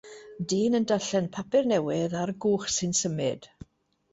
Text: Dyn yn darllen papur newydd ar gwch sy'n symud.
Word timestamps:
Dyn 0.53 0.77
yn 0.77 0.87
darllen 0.91 1.27
papur 1.35 1.69
newydd 1.73 2.15
ar 2.23 2.33
gwch 2.47 2.67
sy'n 2.79 2.99
symud. 3.03 3.51